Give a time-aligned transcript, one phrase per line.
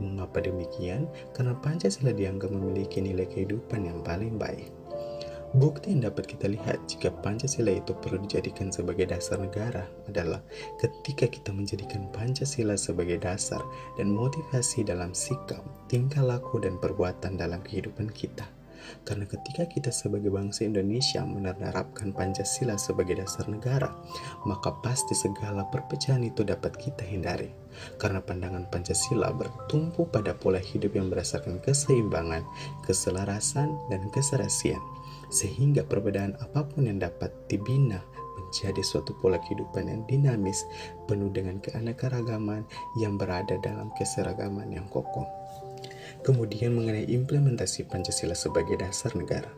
[0.00, 1.06] Mengapa demikian?
[1.36, 4.72] Karena Pancasila dianggap memiliki nilai kehidupan yang paling baik.
[5.54, 10.42] Bukti yang dapat kita lihat jika Pancasila itu perlu dijadikan sebagai dasar negara adalah
[10.82, 13.62] ketika kita menjadikan Pancasila sebagai dasar
[13.94, 18.50] dan motivasi dalam sikap, tingkah laku, dan perbuatan dalam kehidupan kita.
[19.02, 23.92] Karena ketika kita sebagai bangsa Indonesia menerapkan Pancasila sebagai dasar negara,
[24.48, 27.52] maka pasti segala perpecahan itu dapat kita hindari.
[27.98, 32.46] Karena pandangan Pancasila bertumpu pada pola hidup yang berdasarkan keseimbangan,
[32.86, 34.80] keselarasan, dan keserasian.
[35.32, 37.98] Sehingga perbedaan apa pun yang dapat dibina
[38.38, 40.62] menjadi suatu pola kehidupan yang dinamis,
[41.10, 42.62] penuh dengan keanekaragaman
[43.02, 45.26] yang berada dalam keseragaman yang kokoh.
[46.24, 49.52] Kemudian mengenai implementasi Pancasila sebagai dasar negara.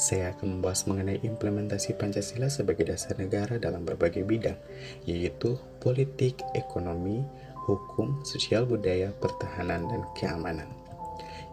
[0.00, 4.56] Saya akan membahas mengenai implementasi Pancasila sebagai dasar negara dalam berbagai bidang,
[5.04, 7.20] yaitu politik, ekonomi,
[7.68, 10.72] hukum, sosial budaya, pertahanan, dan keamanan.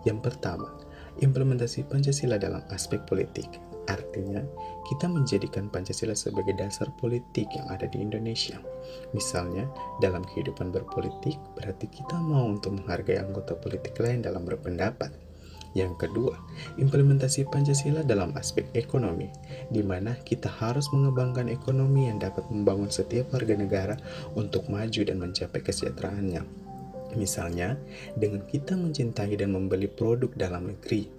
[0.07, 0.71] Yang pertama,
[1.21, 3.49] implementasi Pancasila dalam aspek politik.
[3.91, 4.39] Artinya,
[4.87, 8.55] kita menjadikan Pancasila sebagai dasar politik yang ada di Indonesia.
[9.11, 9.67] Misalnya,
[9.99, 15.11] dalam kehidupan berpolitik, berarti kita mau untuk menghargai anggota politik lain dalam berpendapat.
[15.73, 16.37] Yang kedua,
[16.77, 19.27] implementasi Pancasila dalam aspek ekonomi,
[19.73, 23.95] di mana kita harus mengembangkan ekonomi yang dapat membangun setiap warga negara
[24.37, 26.62] untuk maju dan mencapai kesejahteraannya.
[27.13, 27.77] Misalnya,
[28.17, 31.09] dengan kita mencintai dan membeli produk dalam negeri.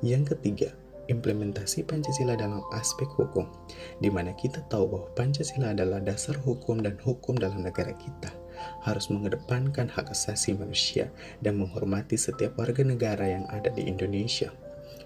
[0.00, 0.70] Yang ketiga,
[1.10, 3.50] implementasi Pancasila dalam aspek hukum,
[3.98, 8.44] di mana kita tahu bahwa Pancasila adalah dasar hukum dan hukum dalam negara kita
[8.84, 11.10] harus mengedepankan hak asasi manusia
[11.44, 14.52] dan menghormati setiap warga negara yang ada di Indonesia.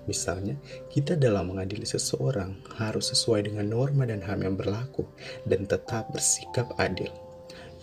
[0.08, 0.56] Misalnya,
[0.88, 5.04] kita dalam mengadili seseorang harus sesuai dengan norma dan HAM yang berlaku
[5.44, 7.12] dan tetap bersikap adil.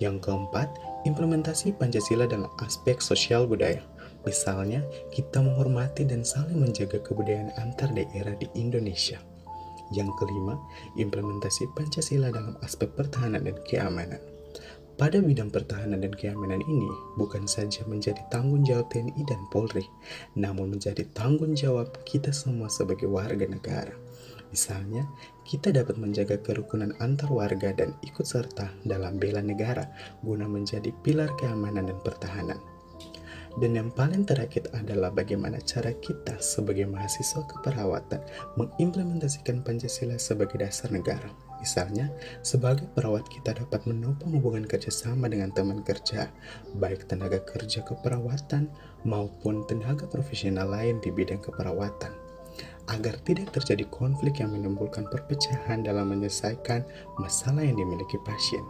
[0.02, 0.68] Yang keempat,
[1.08, 3.84] implementasi Pancasila dalam aspek sosial budaya
[4.26, 4.82] Misalnya,
[5.14, 9.22] kita menghormati dan saling menjaga kebudayaan antar daerah di Indonesia.
[9.94, 10.58] Yang kelima,
[10.98, 14.18] implementasi Pancasila dalam aspek pertahanan dan keamanan.
[14.98, 16.90] Pada bidang pertahanan dan keamanan ini
[17.22, 19.86] bukan saja menjadi tanggung jawab TNI dan Polri,
[20.34, 23.94] namun menjadi tanggung jawab kita semua sebagai warga negara.
[24.56, 25.04] Misalnya,
[25.44, 29.84] kita dapat menjaga kerukunan antar warga dan ikut serta dalam bela negara
[30.24, 32.56] guna menjadi pilar keamanan dan pertahanan.
[33.60, 38.24] Dan yang paling terakhir adalah bagaimana cara kita sebagai mahasiswa keperawatan
[38.56, 41.28] mengimplementasikan Pancasila sebagai dasar negara.
[41.60, 42.08] Misalnya,
[42.40, 46.32] sebagai perawat kita dapat menopang hubungan kerjasama dengan teman kerja,
[46.80, 48.72] baik tenaga kerja keperawatan
[49.04, 52.12] maupun tenaga profesional lain di bidang keperawatan,
[52.92, 56.86] agar tidak terjadi konflik yang menimbulkan perpecahan dalam menyelesaikan
[57.18, 58.62] masalah yang dimiliki pasien.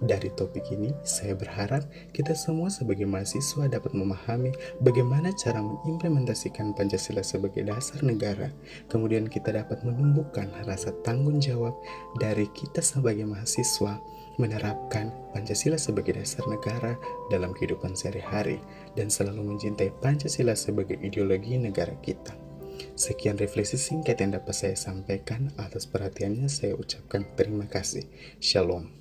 [0.00, 1.84] Dari topik ini, saya berharap
[2.16, 4.48] kita semua sebagai mahasiswa dapat memahami
[4.80, 8.48] bagaimana cara mengimplementasikan Pancasila sebagai dasar negara.
[8.88, 11.76] Kemudian kita dapat menumbuhkan rasa tanggung jawab
[12.16, 14.00] dari kita sebagai mahasiswa
[14.40, 16.96] menerapkan Pancasila sebagai dasar negara
[17.28, 18.56] dalam kehidupan sehari-hari
[18.96, 22.49] dan selalu mencintai Pancasila sebagai ideologi negara kita.
[22.94, 25.50] Sekian refleksi singkat yang dapat saya sampaikan.
[25.56, 28.04] Atas perhatiannya, saya ucapkan terima kasih.
[28.38, 28.99] Shalom.